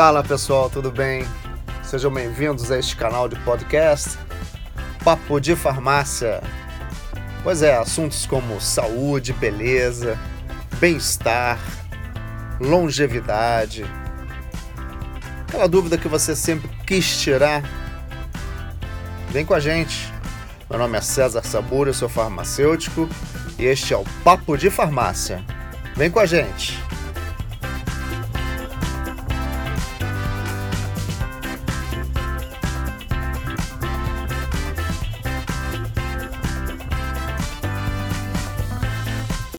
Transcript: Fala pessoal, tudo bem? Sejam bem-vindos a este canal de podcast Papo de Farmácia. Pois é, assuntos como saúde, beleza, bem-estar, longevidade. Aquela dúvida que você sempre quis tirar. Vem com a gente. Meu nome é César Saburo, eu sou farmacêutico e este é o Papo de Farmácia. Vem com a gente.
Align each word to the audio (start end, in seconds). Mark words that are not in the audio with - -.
Fala 0.00 0.22
pessoal, 0.22 0.70
tudo 0.70 0.92
bem? 0.92 1.26
Sejam 1.82 2.08
bem-vindos 2.12 2.70
a 2.70 2.78
este 2.78 2.94
canal 2.94 3.28
de 3.28 3.34
podcast 3.40 4.16
Papo 5.02 5.40
de 5.40 5.56
Farmácia. 5.56 6.40
Pois 7.42 7.62
é, 7.62 7.76
assuntos 7.76 8.24
como 8.24 8.60
saúde, 8.60 9.32
beleza, 9.32 10.16
bem-estar, 10.78 11.58
longevidade. 12.60 13.84
Aquela 15.48 15.66
dúvida 15.66 15.98
que 15.98 16.06
você 16.06 16.36
sempre 16.36 16.70
quis 16.86 17.20
tirar. 17.20 17.64
Vem 19.30 19.44
com 19.44 19.52
a 19.52 19.58
gente. 19.58 20.14
Meu 20.70 20.78
nome 20.78 20.96
é 20.96 21.00
César 21.00 21.42
Saburo, 21.42 21.90
eu 21.90 21.94
sou 21.94 22.08
farmacêutico 22.08 23.08
e 23.58 23.64
este 23.64 23.94
é 23.94 23.96
o 23.96 24.04
Papo 24.22 24.56
de 24.56 24.70
Farmácia. 24.70 25.44
Vem 25.96 26.08
com 26.08 26.20
a 26.20 26.26
gente. 26.26 26.78